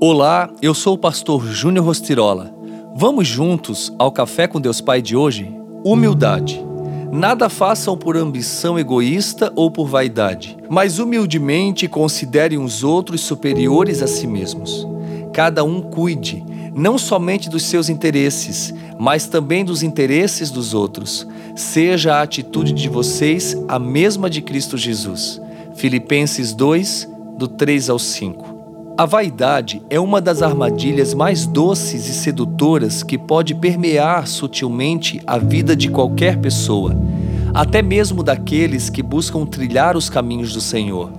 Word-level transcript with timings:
Olá, 0.00 0.50
eu 0.60 0.74
sou 0.74 0.94
o 0.94 0.98
pastor 0.98 1.46
Júnior 1.46 1.86
Rostirola. 1.86 2.52
Vamos 2.96 3.28
juntos 3.28 3.92
ao 3.96 4.10
Café 4.10 4.48
com 4.48 4.60
Deus 4.60 4.80
Pai 4.80 5.00
de 5.00 5.16
hoje? 5.16 5.54
Humildade. 5.84 6.62
Nada 7.12 7.48
façam 7.48 7.96
por 7.96 8.16
ambição 8.16 8.76
egoísta 8.78 9.52
ou 9.54 9.70
por 9.70 9.86
vaidade, 9.86 10.56
mas 10.68 10.98
humildemente 10.98 11.86
considerem 11.86 12.58
os 12.58 12.82
outros 12.82 13.20
superiores 13.20 14.02
a 14.02 14.08
si 14.08 14.26
mesmos. 14.26 14.86
Cada 15.32 15.62
um 15.62 15.80
cuide, 15.80 16.44
não 16.74 16.98
somente 16.98 17.48
dos 17.48 17.62
seus 17.62 17.88
interesses, 17.88 18.74
mas 18.98 19.26
também 19.26 19.64
dos 19.64 19.82
interesses 19.82 20.50
dos 20.50 20.74
outros. 20.74 21.26
Seja 21.54 22.16
a 22.16 22.22
atitude 22.22 22.72
de 22.72 22.88
vocês 22.88 23.56
a 23.68 23.78
mesma 23.78 24.28
de 24.28 24.42
Cristo 24.42 24.76
Jesus. 24.76 25.40
Filipenses 25.76 26.52
2, 26.52 27.08
do 27.38 27.46
3 27.46 27.90
ao 27.90 27.98
5. 27.98 28.53
A 28.96 29.06
vaidade 29.06 29.82
é 29.90 29.98
uma 29.98 30.20
das 30.20 30.40
armadilhas 30.40 31.14
mais 31.14 31.48
doces 31.48 32.08
e 32.08 32.12
sedutoras 32.12 33.02
que 33.02 33.18
pode 33.18 33.52
permear 33.52 34.28
sutilmente 34.28 35.20
a 35.26 35.36
vida 35.36 35.74
de 35.74 35.88
qualquer 35.88 36.38
pessoa, 36.38 36.96
até 37.52 37.82
mesmo 37.82 38.22
daqueles 38.22 38.88
que 38.88 39.02
buscam 39.02 39.44
trilhar 39.44 39.96
os 39.96 40.08
caminhos 40.08 40.52
do 40.52 40.60
Senhor. 40.60 41.10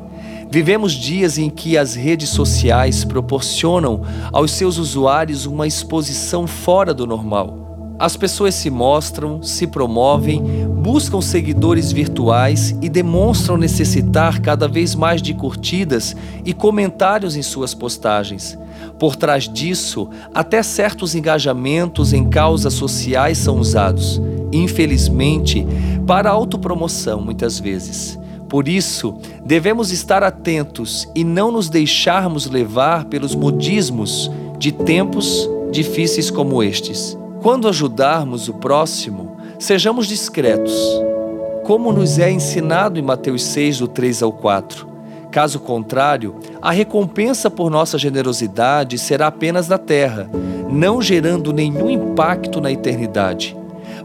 Vivemos 0.49 0.93
dias 0.93 1.37
em 1.37 1.49
que 1.49 1.77
as 1.77 1.95
redes 1.95 2.29
sociais 2.29 3.03
proporcionam 3.03 4.03
aos 4.31 4.51
seus 4.51 4.77
usuários 4.77 5.45
uma 5.45 5.67
exposição 5.67 6.47
fora 6.47 6.93
do 6.93 7.05
normal 7.05 7.64
as 7.97 8.17
pessoas 8.17 8.53
se 8.55 8.69
mostram, 8.69 9.41
se 9.41 9.65
promovem, 9.65 10.43
buscam 10.67 11.21
seguidores 11.21 11.91
virtuais 11.91 12.75
e 12.81 12.89
demonstram 12.89 13.57
necessitar 13.57 14.41
cada 14.41 14.67
vez 14.67 14.93
mais 14.93 15.21
de 15.21 15.33
curtidas 15.33 16.15
e 16.43 16.53
comentários 16.53 17.35
em 17.35 17.41
suas 17.41 17.73
postagens. 17.73 18.57
Por 18.99 19.15
trás 19.15 19.47
disso, 19.47 20.09
até 20.33 20.61
certos 20.61 21.15
engajamentos 21.15 22.11
em 22.11 22.29
causas 22.29 22.73
sociais 22.73 23.37
são 23.37 23.59
usados, 23.59 24.21
infelizmente, 24.51 25.65
para 26.05 26.29
autopromoção 26.29 27.21
muitas 27.21 27.59
vezes. 27.59 28.19
Por 28.49 28.67
isso, 28.67 29.15
devemos 29.43 29.91
estar 29.91 30.21
atentos 30.21 31.09
e 31.15 31.23
não 31.23 31.51
nos 31.51 31.69
deixarmos 31.69 32.45
levar 32.45 33.05
pelos 33.05 33.33
modismos 33.33 34.29
de 34.59 34.71
tempos 34.71 35.49
difíceis 35.71 36.29
como 36.29 36.61
estes. 36.61 37.17
Quando 37.45 37.67
ajudarmos 37.67 38.49
o 38.49 38.55
próximo, 38.55 39.37
sejamos 39.59 40.07
discretos, 40.07 40.73
como 41.63 41.93
nos 41.93 42.17
é 42.17 42.31
ensinado 42.31 42.97
em 42.97 43.03
Mateus 43.03 43.43
6, 43.43 43.77
do 43.81 43.87
3 43.87 44.23
ao 44.23 44.31
4. 44.31 44.87
Caso 45.29 45.59
contrário, 45.59 46.37
a 46.59 46.71
recompensa 46.71 47.51
por 47.51 47.69
nossa 47.69 47.99
generosidade 47.99 48.97
será 48.97 49.27
apenas 49.27 49.67
na 49.67 49.77
terra, 49.77 50.27
não 50.71 50.99
gerando 51.03 51.53
nenhum 51.53 51.87
impacto 51.87 52.59
na 52.59 52.71
eternidade. 52.71 53.55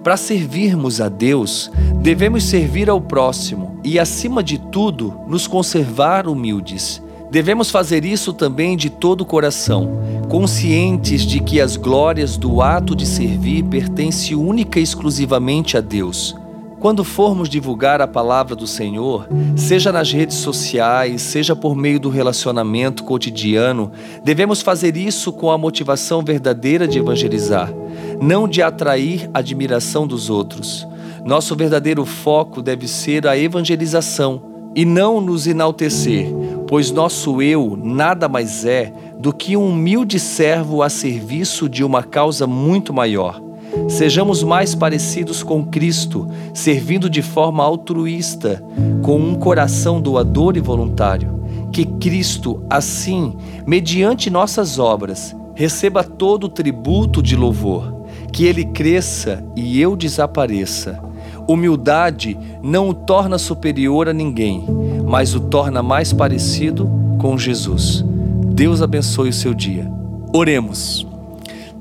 Para 0.05 0.19
servirmos 0.19 1.01
a 1.01 1.09
Deus, 1.09 1.71
devemos 2.03 2.45
servir 2.45 2.91
ao 2.91 3.01
próximo 3.01 3.81
e, 3.83 3.99
acima 3.99 4.43
de 4.43 4.59
tudo, 4.59 5.19
nos 5.27 5.47
conservar 5.47 6.29
humildes. 6.29 7.03
Devemos 7.31 7.71
fazer 7.71 8.05
isso 8.05 8.33
também 8.33 8.77
de 8.77 8.91
todo 8.91 9.21
o 9.21 9.25
coração, 9.25 10.01
conscientes 10.29 11.23
de 11.23 11.39
que 11.39 11.61
as 11.61 11.77
glórias 11.77 12.37
do 12.37 12.61
ato 12.61 12.97
de 12.97 13.07
servir 13.07 13.63
pertencem 13.65 14.37
única 14.37 14.81
e 14.81 14.83
exclusivamente 14.83 15.77
a 15.77 15.81
Deus. 15.81 16.35
Quando 16.81 17.05
formos 17.05 17.49
divulgar 17.49 18.01
a 18.01 18.09
palavra 18.09 18.57
do 18.57 18.67
Senhor, 18.67 19.29
seja 19.55 19.93
nas 19.93 20.11
redes 20.11 20.39
sociais, 20.39 21.23
seja 21.23 21.55
por 21.55 21.77
meio 21.77 22.01
do 22.01 22.09
relacionamento 22.09 23.05
cotidiano, 23.05 23.93
devemos 24.25 24.61
fazer 24.61 24.97
isso 24.97 25.31
com 25.31 25.53
a 25.53 25.59
motivação 25.59 26.23
verdadeira 26.23 26.89
de 26.89 26.99
evangelizar, 26.99 27.73
não 28.21 28.49
de 28.49 28.61
atrair 28.61 29.31
a 29.33 29.39
admiração 29.39 30.05
dos 30.05 30.31
outros. 30.31 30.89
Nosso 31.25 31.55
verdadeiro 31.55 32.05
foco 32.05 32.61
deve 32.61 32.89
ser 32.89 33.27
a 33.29 33.39
evangelização 33.39 34.51
e 34.75 34.85
não 34.85 35.21
nos 35.21 35.47
enaltecer, 35.47 36.33
pois 36.71 36.93
nosso 36.93 37.43
eu 37.43 37.77
nada 37.77 38.29
mais 38.29 38.65
é 38.65 38.93
do 39.19 39.33
que 39.33 39.57
um 39.57 39.71
humilde 39.71 40.21
servo 40.21 40.85
a 40.85 40.89
serviço 40.89 41.69
de 41.69 41.83
uma 41.83 42.01
causa 42.01 42.47
muito 42.47 42.95
maior. 42.95 43.43
Sejamos 43.89 44.45
mais 44.45 44.73
parecidos 44.73 45.43
com 45.43 45.65
Cristo, 45.65 46.29
servindo 46.55 47.11
de 47.11 47.23
forma 47.23 47.65
altruísta, 47.65 48.63
com 49.03 49.19
um 49.19 49.35
coração 49.35 50.01
doador 50.01 50.57
e 50.57 50.61
voluntário. 50.61 51.43
Que 51.73 51.85
Cristo, 51.85 52.63
assim, 52.71 53.35
mediante 53.67 54.31
nossas 54.31 54.79
obras, 54.79 55.35
receba 55.57 56.05
todo 56.05 56.45
o 56.45 56.49
tributo 56.49 57.21
de 57.21 57.35
louvor. 57.35 58.07
Que 58.33 58.45
ele 58.45 58.65
cresça 58.67 59.45
e 59.57 59.81
eu 59.81 59.97
desapareça 59.97 61.11
Humildade 61.51 62.39
não 62.63 62.91
o 62.91 62.95
torna 62.95 63.37
superior 63.37 64.09
a 64.09 64.13
ninguém, 64.13 64.65
mas 65.11 65.35
o 65.35 65.41
torna 65.41 65.83
mais 65.83 66.13
parecido 66.13 66.89
com 67.19 67.37
Jesus. 67.37 68.05
Deus 68.53 68.81
abençoe 68.81 69.31
o 69.31 69.33
seu 69.33 69.53
dia. 69.53 69.91
Oremos. 70.33 71.05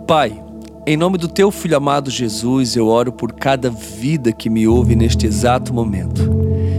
Pai, 0.08 0.42
em 0.88 0.98
nome 0.98 1.20
do 1.20 1.28
teu 1.28 1.52
filho 1.52 1.78
amado 1.78 2.10
Jesus, 2.10 2.76
eu 2.76 2.88
oro 2.88 3.12
por 3.12 3.34
cada 3.34 3.70
vida 3.70 4.32
que 4.32 4.50
me 4.50 4.68
ouve 4.68 4.96
neste 4.96 5.28
exato 5.28 5.72
momento. 5.72 6.28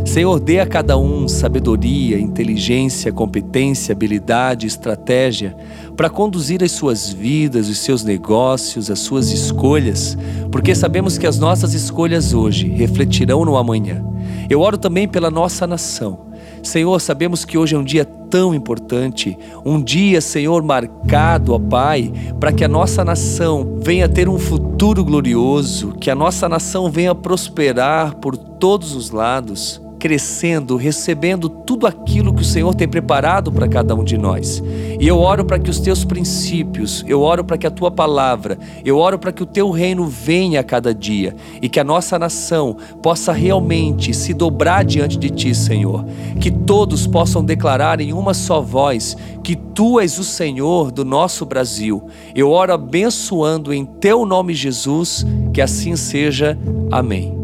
Senhor, 0.05 0.41
dê 0.41 0.59
a 0.59 0.67
cada 0.67 0.99
um 0.99 1.29
sabedoria, 1.29 2.19
inteligência, 2.19 3.13
competência, 3.13 3.93
habilidade, 3.93 4.67
estratégia 4.67 5.57
para 5.97 6.11
conduzir 6.11 6.65
as 6.65 6.73
suas 6.73 7.13
vidas, 7.13 7.69
os 7.69 7.79
seus 7.79 8.03
negócios, 8.03 8.91
as 8.91 8.99
suas 8.99 9.31
escolhas, 9.31 10.19
porque 10.51 10.75
sabemos 10.75 11.17
que 11.17 11.29
as 11.29 11.39
nossas 11.39 11.75
escolhas 11.75 12.35
hoje 12.35 12.67
refletirão 12.67 13.45
no 13.45 13.57
amanhã. 13.57 14.05
Eu 14.49 14.61
oro 14.63 14.77
também 14.77 15.07
pela 15.07 15.31
nossa 15.31 15.65
nação. 15.65 16.30
Senhor, 16.63 17.01
sabemos 17.01 17.45
que 17.45 17.57
hoje 17.57 17.75
é 17.75 17.79
um 17.79 17.85
dia 17.85 18.05
tão 18.05 18.55
importante, 18.55 19.37
um 19.65 19.83
dia, 19.83 20.21
Senhor, 20.21 20.63
marcado, 20.63 21.53
ó 21.53 21.59
Pai, 21.59 22.13
para 22.39 22.53
que 22.53 22.65
a 22.65 22.69
nossa 22.69 23.05
nação 23.05 23.79
venha 23.83 24.09
ter 24.09 24.29
um 24.29 24.39
futuro 24.39 25.05
glorioso, 25.05 25.93
que 26.01 26.11
a 26.11 26.15
nossa 26.15 26.49
nação 26.49 26.91
venha 26.91 27.15
prosperar 27.15 28.17
por 28.17 28.37
todos 28.37 28.95
os 28.95 29.11
lados 29.11 29.81
crescendo, 30.01 30.77
recebendo 30.77 31.51
tudo 31.51 31.87
aquilo 31.87 32.33
que 32.33 32.41
o 32.41 32.45
Senhor 32.45 32.75
tem 32.75 32.89
preparado 32.89 33.53
para 33.53 33.69
cada 33.69 33.95
um 33.95 34.03
de 34.03 34.17
nós. 34.17 34.63
E 34.99 35.07
eu 35.07 35.19
oro 35.19 35.45
para 35.45 35.59
que 35.59 35.69
os 35.69 35.79
teus 35.79 36.05
princípios, 36.05 37.05
eu 37.07 37.21
oro 37.21 37.45
para 37.45 37.59
que 37.59 37.67
a 37.67 37.71
tua 37.71 37.91
palavra, 37.91 38.59
eu 38.83 38.97
oro 38.97 39.19
para 39.19 39.31
que 39.31 39.43
o 39.43 39.47
teu 39.47 39.71
reino 39.71 40.07
venha 40.07 40.61
a 40.61 40.65
cada 40.65 40.95
dia 40.95 41.37
e 41.61 41.69
que 41.69 41.79
a 41.79 41.85
nossa 41.85 42.19
nação 42.19 42.79
possa 43.03 43.31
realmente 43.31 44.15
se 44.15 44.33
dobrar 44.33 44.85
diante 44.85 45.19
de 45.19 45.29
ti, 45.29 45.55
Senhor. 45.55 46.05
Que 46.41 46.51
todos 46.51 47.07
possam 47.07 47.45
declarar 47.45 48.01
em 48.01 48.15
uma 48.15 48.33
só 48.33 48.63
voz 48.63 49.17
que 49.45 49.55
tu 49.55 50.01
és 50.01 50.19
o 50.19 50.25
Senhor 50.25 50.91
do 50.91 51.05
nosso 51.05 51.45
Brasil. 51.45 52.03
Eu 52.35 52.51
oro 52.51 52.73
abençoando 52.73 53.73
em 53.73 53.85
teu 53.85 54.25
nome, 54.25 54.55
Jesus, 54.55 55.27
que 55.53 55.61
assim 55.61 55.95
seja. 55.95 56.59
Amém. 56.91 57.40